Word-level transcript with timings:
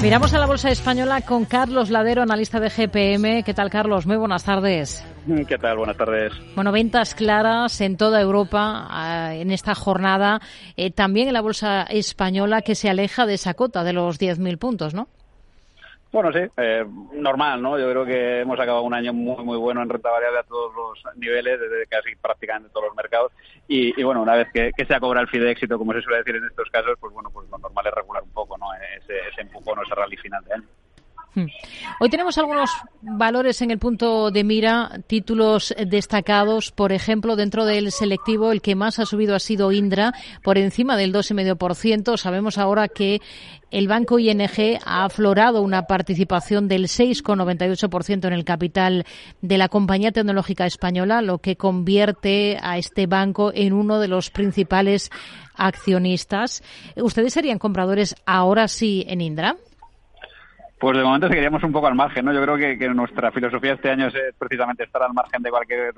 Miramos 0.00 0.32
a 0.32 0.38
la 0.38 0.46
bolsa 0.46 0.70
española 0.70 1.22
con 1.22 1.44
Carlos 1.44 1.90
Ladero, 1.90 2.22
analista 2.22 2.60
de 2.60 2.70
GPM. 2.70 3.42
¿Qué 3.42 3.52
tal, 3.52 3.68
Carlos? 3.68 4.06
Muy 4.06 4.16
buenas 4.16 4.44
tardes. 4.44 5.04
¿Qué 5.48 5.58
tal? 5.58 5.78
Buenas 5.78 5.96
tardes. 5.96 6.32
Bueno, 6.54 6.70
ventas 6.70 7.16
claras 7.16 7.80
en 7.80 7.96
toda 7.96 8.20
Europa 8.20 8.86
ah, 8.88 9.34
en 9.34 9.50
esta 9.50 9.74
jornada. 9.74 10.40
Eh, 10.76 10.92
también 10.92 11.26
en 11.26 11.34
la 11.34 11.40
bolsa 11.40 11.82
española 11.82 12.62
que 12.62 12.76
se 12.76 12.88
aleja 12.88 13.26
de 13.26 13.34
esa 13.34 13.54
cota 13.54 13.82
de 13.82 13.92
los 13.92 14.20
10.000 14.20 14.56
puntos, 14.56 14.94
¿no? 14.94 15.08
Bueno, 16.10 16.32
sí, 16.32 16.38
eh, 16.56 16.86
normal, 17.14 17.60
¿no? 17.60 17.78
Yo 17.78 17.90
creo 17.90 18.06
que 18.06 18.40
hemos 18.40 18.58
acabado 18.58 18.84
un 18.84 18.94
año 18.94 19.12
muy, 19.12 19.44
muy 19.44 19.58
bueno 19.58 19.82
en 19.82 19.90
renta 19.90 20.10
variable 20.10 20.38
a 20.38 20.44
todos 20.44 20.72
los 20.74 21.16
niveles, 21.16 21.60
desde 21.60 21.86
casi 21.86 22.14
prácticamente 22.16 22.70
todos 22.72 22.86
los 22.86 22.96
mercados. 22.96 23.32
Y, 23.66 24.02
bueno, 24.02 24.22
una 24.22 24.34
vez 24.34 24.48
que, 24.50 24.72
se 24.86 24.94
ha 24.94 25.00
cobrado 25.00 25.24
el 25.24 25.28
fee 25.28 25.40
de 25.40 25.50
éxito, 25.50 25.76
como 25.76 25.92
se 25.92 26.00
suele 26.00 26.18
decir 26.18 26.36
en 26.36 26.46
estos 26.46 26.70
casos, 26.70 26.96
pues 26.98 27.12
bueno, 27.12 27.28
pues 27.30 27.46
lo 27.50 27.58
normal 27.58 27.86
es 27.86 27.92
regular 27.92 28.22
un 28.22 28.30
poco, 28.30 28.56
¿no? 28.56 28.66
Ese, 28.96 29.18
ese 29.28 29.40
empujón 29.42 29.78
o 29.78 29.82
ese 29.82 29.94
rally 29.94 30.16
final 30.16 30.44
de 30.44 30.54
año. 30.54 30.68
Hoy 32.00 32.10
tenemos 32.10 32.38
algunos 32.38 32.70
valores 33.00 33.62
en 33.62 33.70
el 33.70 33.78
punto 33.78 34.30
de 34.30 34.44
mira, 34.44 35.00
títulos 35.06 35.74
destacados, 35.86 36.70
por 36.72 36.92
ejemplo, 36.92 37.36
dentro 37.36 37.64
del 37.64 37.92
selectivo, 37.92 38.52
el 38.52 38.62
que 38.62 38.74
más 38.74 38.98
ha 38.98 39.06
subido 39.06 39.34
ha 39.34 39.40
sido 39.40 39.72
Indra, 39.72 40.12
por 40.42 40.58
encima 40.58 40.96
del 40.96 41.12
2,5%. 41.12 42.16
Sabemos 42.16 42.58
ahora 42.58 42.88
que 42.88 43.20
el 43.70 43.86
banco 43.88 44.18
ING 44.18 44.78
ha 44.84 45.04
aflorado 45.04 45.62
una 45.62 45.82
participación 45.82 46.68
del 46.68 46.84
6,98% 46.84 48.26
en 48.26 48.32
el 48.32 48.44
capital 48.44 49.04
de 49.42 49.58
la 49.58 49.68
compañía 49.68 50.12
tecnológica 50.12 50.66
española, 50.66 51.20
lo 51.20 51.38
que 51.38 51.56
convierte 51.56 52.58
a 52.62 52.78
este 52.78 53.06
banco 53.06 53.52
en 53.54 53.72
uno 53.72 54.00
de 54.00 54.08
los 54.08 54.30
principales 54.30 55.10
accionistas. 55.54 56.62
¿Ustedes 56.96 57.32
serían 57.32 57.58
compradores 57.58 58.14
ahora 58.24 58.68
sí 58.68 59.04
en 59.08 59.20
Indra? 59.20 59.56
Pues 60.80 60.96
de 60.96 61.02
momento 61.02 61.28
seguiríamos 61.28 61.62
un 61.64 61.72
poco 61.72 61.88
al 61.88 61.94
margen, 61.94 62.24
¿no? 62.24 62.32
Yo 62.32 62.42
creo 62.42 62.56
que, 62.56 62.78
que 62.78 62.88
nuestra 62.88 63.32
filosofía 63.32 63.74
este 63.74 63.90
año 63.90 64.06
es 64.06 64.14
precisamente 64.38 64.84
estar 64.84 65.02
al 65.02 65.12
margen 65.12 65.42
de 65.42 65.50
cualquier 65.50 65.92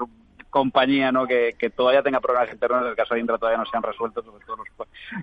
compañía 0.51 1.13
¿no? 1.13 1.27
que, 1.27 1.55
todavía 1.75 2.03
tenga 2.03 2.21
problemas 2.21 2.53
internos, 2.53 2.83
en 2.83 2.89
el 2.89 2.97
caso 2.97 3.15
de 3.15 3.21
Indra 3.21 3.39
todavía 3.39 3.59
no 3.59 3.67
se 3.67 3.77
han 3.77 3.83
resuelto, 3.83 4.23
sobre 4.23 4.45
todo 4.45 4.57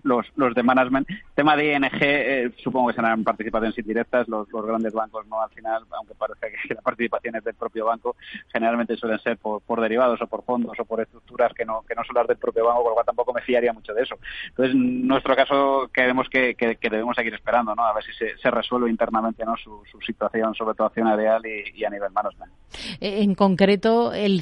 los, 0.04 0.26
los, 0.36 0.56
de 0.56 0.64
management. 0.64 1.08
Tema 1.36 1.56
de 1.56 1.74
ING, 1.74 1.90
eh, 2.02 2.52
supongo 2.64 2.90
que 2.90 2.96
serán 2.96 3.24
participaciones 3.24 3.78
indirectas, 3.78 4.28
los, 4.28 4.50
los 4.52 4.66
grandes 4.66 4.94
bancos 4.94 5.28
no 5.28 5.42
al 5.42 5.50
final, 5.52 5.84
aunque 5.92 6.16
parece 6.16 6.52
que 6.68 6.74
la 6.76 6.82
participación 6.82 7.36
es 7.36 7.44
del 7.44 7.56
propio 7.56 7.86
banco, 7.86 8.16
generalmente 8.52 8.96
suelen 8.96 9.20
ser 9.20 9.38
por, 9.38 9.62
por 9.62 9.82
derivados 9.82 10.22
o 10.22 10.28
por 10.28 10.44
fondos 10.44 10.80
o 10.80 10.86
por 10.86 11.02
estructuras 11.02 11.54
que 11.54 11.66
no, 11.66 11.84
que 11.88 11.96
no 11.96 12.04
son 12.04 12.16
las 12.16 12.28
del 12.28 12.38
propio 12.38 12.66
banco, 12.66 12.84
por 12.84 12.92
lo 12.92 12.96
cual 12.96 13.06
tampoco 13.06 13.34
me 13.34 13.42
fiaría 13.42 13.74
mucho 13.74 13.94
de 13.94 14.04
eso. 14.04 14.16
Entonces, 14.48 14.74
en 14.74 15.08
nuestro 15.08 15.36
caso, 15.36 15.90
creemos 15.92 16.28
que, 16.30 16.56
que, 16.56 16.78
debemos 16.90 17.16
seguir 17.16 17.34
esperando, 17.34 17.76
¿no? 17.76 17.86
A 17.86 17.94
ver 17.94 18.04
si 18.04 18.12
se, 18.14 18.52
resuelve 18.52 18.90
internamente 18.90 19.44
¿no? 19.46 19.56
su, 19.58 19.84
situación, 20.06 20.56
sobre 20.56 20.74
todo 20.74 20.88
accionarial 20.88 21.46
y, 21.46 21.80
y 21.80 21.84
a 21.84 21.90
nivel 21.90 22.12
management. 22.12 22.52
Eh, 23.02 23.22
en 23.22 23.36
concreto, 23.36 24.14
el 24.14 24.42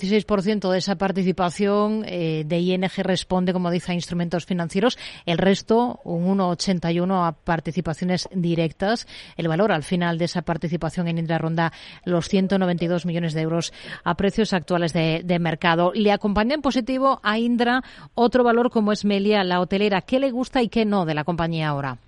5,16% 0.00 0.70
de 0.70 0.78
esa 0.78 0.96
participación 0.96 2.04
eh, 2.06 2.44
de 2.46 2.58
ING 2.58 2.88
responde, 2.98 3.52
como 3.52 3.70
dice, 3.70 3.92
a 3.92 3.94
instrumentos 3.94 4.46
financieros. 4.46 4.98
El 5.26 5.38
resto, 5.38 6.00
un 6.04 6.38
1,81 6.38 7.26
a 7.26 7.32
participaciones 7.32 8.28
directas. 8.32 9.06
El 9.36 9.48
valor 9.48 9.72
al 9.72 9.82
final 9.82 10.18
de 10.18 10.24
esa 10.24 10.42
participación 10.42 11.08
en 11.08 11.18
Indra 11.18 11.38
ronda 11.38 11.72
los 12.04 12.28
192 12.28 13.06
millones 13.06 13.34
de 13.34 13.42
euros 13.42 13.72
a 14.04 14.14
precios 14.14 14.52
actuales 14.52 14.92
de, 14.92 15.22
de 15.24 15.38
mercado. 15.38 15.92
Le 15.94 16.12
acompaña 16.12 16.54
en 16.54 16.62
positivo 16.62 17.20
a 17.22 17.38
Indra 17.38 17.82
otro 18.14 18.44
valor 18.44 18.70
como 18.70 18.92
es 18.92 19.04
Melia, 19.04 19.44
la 19.44 19.60
hotelera. 19.60 20.02
¿Qué 20.02 20.18
le 20.18 20.30
gusta 20.30 20.62
y 20.62 20.68
qué 20.68 20.84
no 20.84 21.04
de 21.04 21.14
la 21.14 21.24
compañía 21.24 21.68
ahora? 21.68 21.98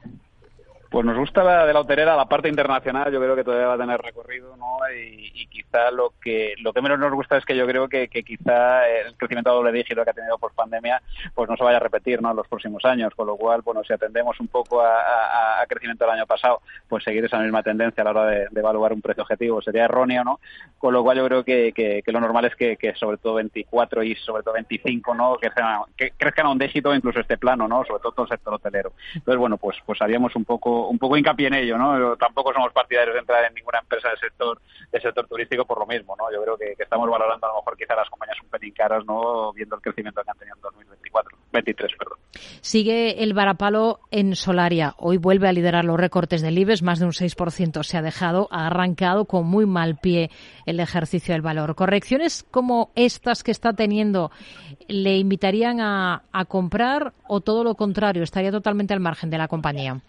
Pues 0.92 1.06
nos 1.06 1.16
gusta 1.16 1.42
la 1.42 1.64
de 1.64 1.72
la 1.72 1.80
hotelera, 1.80 2.14
la 2.14 2.26
parte 2.26 2.50
internacional, 2.50 3.10
yo 3.10 3.18
creo 3.18 3.34
que 3.34 3.44
todavía 3.44 3.68
va 3.68 3.74
a 3.74 3.78
tener 3.78 3.98
recorrido, 3.98 4.54
¿no? 4.58 4.76
Y, 4.94 5.46
quizá 5.46 5.90
lo 5.90 6.12
que 6.20 6.54
lo 6.60 6.72
que 6.74 6.82
menos 6.82 6.98
nos 6.98 7.12
gusta 7.12 7.38
es 7.38 7.46
que 7.46 7.56
yo 7.56 7.66
creo 7.66 7.88
que, 7.88 8.08
quizá 8.08 8.86
el 8.86 9.16
crecimiento 9.16 9.50
a 9.50 9.54
doble 9.54 9.72
dígito 9.72 10.04
que 10.04 10.10
ha 10.10 10.12
tenido 10.12 10.36
por 10.36 10.52
pandemia, 10.52 11.00
pues 11.34 11.48
no 11.48 11.56
se 11.56 11.64
vaya 11.64 11.78
a 11.78 11.80
repetir, 11.80 12.20
¿no? 12.20 12.30
En 12.30 12.36
los 12.36 12.46
próximos 12.46 12.84
años, 12.84 13.14
con 13.14 13.26
lo 13.26 13.36
cual, 13.38 13.62
bueno, 13.62 13.82
si 13.84 13.94
atendemos 13.94 14.38
un 14.38 14.48
poco 14.48 14.82
a, 14.82 15.64
crecimiento 15.66 16.04
del 16.04 16.14
año 16.14 16.26
pasado, 16.26 16.60
pues 16.88 17.04
seguir 17.04 17.24
esa 17.24 17.38
misma 17.38 17.62
tendencia 17.62 18.02
a 18.02 18.04
la 18.04 18.10
hora 18.10 18.26
de, 18.26 18.48
evaluar 18.54 18.92
un 18.92 19.00
precio 19.00 19.22
objetivo 19.22 19.62
sería 19.62 19.84
erróneo, 19.86 20.24
¿no? 20.24 20.40
Con 20.76 20.92
lo 20.92 21.02
cual 21.02 21.16
yo 21.16 21.26
creo 21.26 21.42
que, 21.42 22.02
lo 22.04 22.20
normal 22.20 22.44
es 22.44 22.54
que, 22.54 22.94
sobre 22.96 23.16
todo 23.16 23.34
24 23.34 24.02
y 24.02 24.14
sobre 24.16 24.42
todo 24.42 24.52
25, 24.54 25.14
¿no? 25.14 25.38
Que 25.38 26.10
crezcan 26.18 26.46
a 26.46 26.50
un 26.50 26.58
dígito, 26.58 26.94
incluso 26.94 27.20
este 27.20 27.38
plano, 27.38 27.66
¿no? 27.66 27.82
Sobre 27.86 28.02
todo 28.02 28.12
todo 28.12 28.26
el 28.26 28.30
sector 28.30 28.52
hotelero. 28.52 28.92
Entonces, 29.14 29.38
bueno, 29.38 29.56
pues 29.56 29.78
pues 29.86 30.02
haríamos 30.02 30.36
un 30.36 30.44
poco 30.44 30.81
un 30.88 30.98
poco 30.98 31.16
hincapié 31.16 31.48
en 31.48 31.54
ello, 31.54 31.78
¿no? 31.78 32.16
Tampoco 32.16 32.52
somos 32.52 32.72
partidarios 32.72 33.14
de 33.14 33.20
entrar 33.20 33.44
en 33.44 33.54
ninguna 33.54 33.80
empresa 33.80 34.08
del 34.08 34.18
sector 34.18 34.60
del 34.92 35.02
sector 35.02 35.26
turístico 35.26 35.64
por 35.64 35.78
lo 35.78 35.86
mismo, 35.86 36.14
¿no? 36.16 36.30
Yo 36.32 36.42
creo 36.42 36.56
que, 36.56 36.82
estamos 36.82 37.08
valorando 37.08 37.46
a 37.46 37.50
lo 37.50 37.56
mejor 37.56 37.76
quizá 37.76 37.94
las 37.94 38.08
compañías 38.10 38.38
un 38.42 38.50
pelín 38.50 38.74
caras, 38.74 39.04
¿no? 39.06 39.52
Viendo 39.52 39.76
el 39.76 39.82
crecimiento 39.82 40.22
que 40.22 40.30
han 40.30 40.38
tenido 40.38 40.56
en 40.56 40.62
2024, 40.62 41.38
23, 41.52 41.92
perdón. 41.98 42.18
Sigue 42.60 43.22
el 43.22 43.32
varapalo 43.32 44.00
en 44.10 44.36
Solaria. 44.36 44.94
Hoy 44.98 45.16
vuelve 45.16 45.48
a 45.48 45.52
liderar 45.52 45.84
los 45.84 45.98
recortes 45.98 46.42
del 46.42 46.58
IBEX, 46.58 46.82
más 46.82 46.98
de 46.98 47.06
un 47.06 47.12
6% 47.12 47.82
se 47.82 47.96
ha 47.96 48.02
dejado, 48.02 48.48
ha 48.50 48.66
arrancado 48.66 49.24
con 49.24 49.46
muy 49.46 49.66
mal 49.66 49.96
pie 49.96 50.30
el 50.66 50.80
ejercicio 50.80 51.34
del 51.34 51.42
valor. 51.42 51.74
Correcciones 51.74 52.44
como 52.50 52.90
estas 52.94 53.42
que 53.42 53.50
está 53.50 53.72
teniendo, 53.72 54.30
¿le 54.88 55.16
invitarían 55.16 55.80
a, 55.80 56.24
a 56.32 56.44
comprar 56.44 57.14
o 57.26 57.40
todo 57.40 57.64
lo 57.64 57.74
contrario, 57.74 58.22
estaría 58.22 58.50
totalmente 58.50 58.92
al 58.92 59.00
margen 59.00 59.30
de 59.30 59.38
la 59.38 59.48
compañía? 59.48 60.02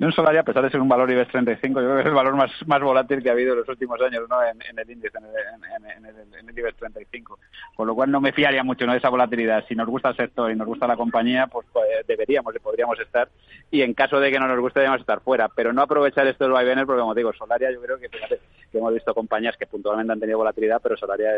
Un 0.00 0.12
Solaria, 0.12 0.40
a 0.40 0.44
pesar 0.44 0.62
de 0.62 0.70
ser 0.70 0.80
un 0.80 0.88
valor 0.88 1.10
IBEX 1.10 1.30
35, 1.30 1.80
yo 1.80 1.86
creo 1.86 1.96
que 1.96 2.02
es 2.02 2.06
el 2.08 2.14
valor 2.14 2.34
más, 2.34 2.50
más 2.66 2.80
volátil 2.80 3.22
que 3.22 3.28
ha 3.28 3.32
habido 3.32 3.52
en 3.52 3.60
los 3.60 3.68
últimos 3.68 4.00
años 4.00 4.24
¿no? 4.28 4.36
en, 4.42 4.78
el 4.78 4.90
índice, 4.90 5.16
en 5.18 5.24
el, 5.24 6.06
en, 6.06 6.48
el, 6.48 6.58
IBEX 6.58 6.76
35. 6.76 7.38
Con 7.76 7.86
lo 7.86 7.94
cual 7.94 8.10
no 8.10 8.20
me 8.20 8.32
fiaría 8.32 8.62
mucho 8.64 8.86
¿no? 8.86 8.92
de 8.92 8.98
esa 8.98 9.08
volatilidad. 9.08 9.64
Si 9.68 9.74
nos 9.74 9.88
gusta 9.88 10.10
el 10.10 10.16
sector 10.16 10.50
y 10.50 10.56
nos 10.56 10.66
gusta 10.66 10.86
la 10.86 10.96
compañía, 10.96 11.46
pues, 11.46 11.66
pues 11.72 11.86
deberíamos 12.06 12.54
y 12.54 12.58
podríamos 12.58 12.98
estar. 13.00 13.28
Y 13.70 13.82
en 13.82 13.94
caso 13.94 14.20
de 14.20 14.30
que 14.30 14.38
no 14.38 14.48
nos 14.48 14.60
guste, 14.60 14.80
debemos 14.80 15.00
estar 15.00 15.20
fuera. 15.20 15.48
Pero 15.48 15.72
no 15.72 15.82
aprovechar 15.82 16.26
estos 16.26 16.50
vaivenes, 16.50 16.86
porque 16.86 17.00
como 17.00 17.14
digo, 17.14 17.32
Solaria 17.32 17.70
yo 17.72 17.80
creo 17.80 17.98
que, 17.98 18.08
fíjate, 18.08 18.40
que 18.70 18.78
hemos 18.78 18.92
visto 18.92 19.14
compañías 19.14 19.56
que 19.56 19.66
puntualmente 19.66 20.12
han 20.12 20.20
tenido 20.20 20.38
volatilidad, 20.38 20.80
pero 20.82 20.96
Solaria 20.96 21.30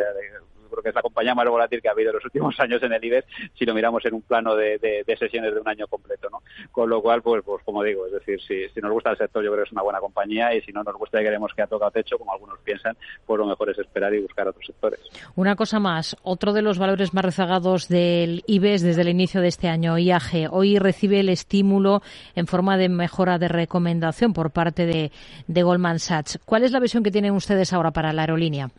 yo 0.77 0.83
creo 0.83 0.83
que 0.83 0.89
es 0.91 0.95
la 0.95 1.03
compañía 1.03 1.35
más 1.35 1.49
volátil 1.49 1.81
que 1.81 1.89
ha 1.89 1.93
habido 1.93 2.11
en 2.11 2.17
los 2.17 2.25
últimos 2.25 2.55
años 2.61 2.83
en 2.83 2.93
el 2.93 3.05
IBEX, 3.05 3.27
si 3.55 3.65
lo 3.65 3.75
miramos 3.75 4.05
en 4.05 4.15
un 4.15 4.23
plano 4.23 4.55
de, 4.55 4.79
de, 4.79 5.17
sesiones 5.17 5.55
de 5.55 5.61
un 5.61 5.69
año 5.69 5.87
completo. 5.87 6.29
¿no? 6.31 6.43
Con 6.71 6.91
lo 6.91 7.01
cual, 7.01 7.23
pues, 7.23 7.43
pues 7.45 7.65
como 7.65 7.83
digo, 7.83 8.07
es 8.07 8.13
decir, 8.13 8.41
si 8.47 8.57
si, 8.73 8.81
nos 8.81 8.93
gusta 8.93 9.11
el 9.11 9.19
sector, 9.19 9.43
yo 9.43 9.51
creo 9.51 9.65
que 9.65 9.69
es 9.69 9.73
una 9.73 9.83
buena 9.83 10.01
compañía 10.01 10.55
y 10.55 10.61
si 10.63 10.73
no 10.73 10.83
nos 10.83 10.95
gusta 10.95 11.21
y 11.21 11.25
queremos 11.25 11.53
que 11.55 11.63
ha 11.63 11.67
tocado 11.67 11.91
techo, 11.91 12.19
como 12.19 12.33
algunos 12.33 12.59
piensan, 12.61 12.97
pues 13.25 13.39
lo 13.39 13.47
mejor 13.47 13.71
es 13.71 13.79
esperar 13.79 14.15
y 14.15 14.21
buscar 14.21 14.49
otros 14.49 14.65
sectores. 14.67 15.01
Una 15.35 15.57
cosa 15.57 15.79
más, 15.79 16.17
otro 16.23 16.53
de 16.53 16.63
los 16.63 16.79
valores 16.79 17.15
más 17.15 17.25
rezagados 17.25 17.89
del 17.89 18.43
IBEX 18.47 18.83
desde 18.83 19.03
el 19.03 19.09
inicio 19.09 19.41
de 19.41 19.49
este 19.49 19.69
año, 19.69 19.99
IAG, 19.99 20.49
hoy 20.51 20.79
recibe 20.79 21.21
el 21.21 21.29
estímulo 21.29 22.03
en 22.35 22.47
forma 22.47 22.77
de 22.77 22.89
mejora 22.89 23.39
de 23.39 23.49
recomendación 23.49 24.33
por 24.33 24.51
parte 24.51 24.87
de, 24.87 25.13
de 25.47 25.63
Goldman 25.63 25.99
Sachs. 25.99 26.39
¿Cuál 26.45 26.65
es 26.65 26.73
la 26.73 26.81
visión 26.81 27.03
que 27.03 27.11
tienen 27.11 27.33
ustedes 27.33 27.73
ahora 27.73 27.91
para 27.91 28.13
la 28.13 28.23
aerolínea? 28.23 28.71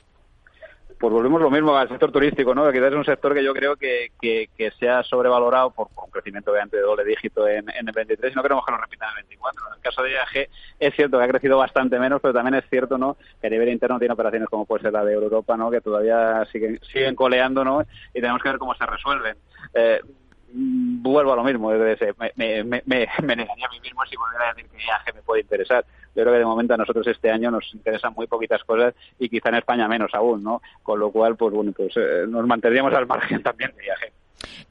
Pues 0.99 1.13
volvemos 1.13 1.41
lo 1.41 1.51
mismo 1.51 1.75
al 1.75 1.87
sector 1.89 2.11
turístico, 2.11 2.55
¿no? 2.55 2.71
Quizás 2.71 2.91
es 2.91 2.95
un 2.95 3.05
sector 3.05 3.33
que 3.33 3.43
yo 3.43 3.53
creo 3.53 3.75
que, 3.75 4.11
que, 4.19 4.47
se 4.79 4.89
ha 4.89 5.03
sobrevalorado 5.03 5.71
por, 5.71 5.87
un 6.03 6.11
crecimiento 6.11 6.51
obviamente 6.51 6.77
de 6.77 6.83
doble 6.83 7.05
dígito 7.05 7.47
en, 7.47 7.69
en, 7.69 7.87
el 7.87 7.93
23 7.93 8.31
y 8.31 8.35
no 8.35 8.41
queremos 8.41 8.65
que 8.65 8.71
lo 8.71 8.77
repita 8.77 9.05
en 9.05 9.09
el 9.11 9.15
24. 9.23 9.67
En 9.67 9.73
el 9.75 9.81
caso 9.81 10.03
de 10.03 10.11
IAG 10.11 10.49
es 10.79 10.95
cierto 10.95 11.17
que 11.17 11.23
ha 11.23 11.27
crecido 11.27 11.57
bastante 11.57 11.99
menos, 11.99 12.19
pero 12.21 12.33
también 12.33 12.55
es 12.55 12.69
cierto, 12.69 12.97
¿no? 12.97 13.17
Que 13.39 13.47
a 13.47 13.49
nivel 13.49 13.69
interno 13.69 13.99
tiene 13.99 14.13
operaciones 14.13 14.49
como 14.49 14.65
puede 14.65 14.83
ser 14.83 14.93
la 14.93 15.05
de 15.05 15.13
Europa, 15.13 15.55
¿no? 15.55 15.69
Que 15.69 15.81
todavía 15.81 16.43
siguen, 16.51 16.79
siguen 16.91 17.15
coleando, 17.15 17.63
¿no? 17.63 17.81
Y 18.13 18.21
tenemos 18.21 18.41
que 18.41 18.49
ver 18.49 18.57
cómo 18.57 18.73
se 18.73 18.85
resuelven. 18.85 19.37
Eh, 19.73 20.01
vuelvo 20.49 21.33
a 21.33 21.35
lo 21.35 21.43
mismo, 21.43 21.69
me, 21.69 21.95
me, 22.35 22.63
me, 22.63 22.81
me, 22.85 23.35
negaría 23.35 23.67
a 23.67 23.69
mí 23.71 23.79
mismo 23.81 24.05
si 24.05 24.15
volviera 24.15 24.49
a 24.49 24.53
decir 24.53 24.69
que 24.71 24.77
IAG 24.77 25.15
me 25.15 25.21
puede 25.21 25.41
interesar. 25.41 25.85
Yo 26.17 26.23
creo 26.23 26.33
que 26.33 26.39
de 26.39 26.45
momento 26.45 26.73
a 26.73 26.77
nosotros 26.77 27.05
este 27.05 27.29
año 27.29 27.51
nos 27.51 27.71
interesan 27.75 28.11
muy 28.15 28.25
poquitas 28.25 28.63
cosas 28.63 28.95
y 29.19 29.29
quizá 29.29 29.49
en 29.49 29.55
España 29.55 29.87
menos 29.87 30.09
aún, 30.15 30.43
¿no? 30.43 30.63
Con 30.81 30.99
lo 30.99 31.11
cual, 31.11 31.35
pues 31.35 31.53
bueno, 31.53 31.71
pues 31.77 31.95
eh, 31.95 32.25
nos 32.27 32.47
mantendríamos 32.47 32.91
al 32.95 33.05
margen 33.05 33.43
también 33.43 33.71
de 33.77 33.85
IAG. 33.85 34.11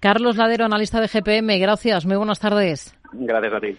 Carlos 0.01 0.37
Ladero, 0.37 0.65
analista 0.65 1.01
de 1.01 1.07
GPM, 1.07 1.59
gracias, 1.61 2.05
muy 2.05 2.17
buenas 2.17 2.41
tardes. 2.41 2.99
Gracias 3.13 3.53
a 3.53 3.61
ti. 3.61 3.75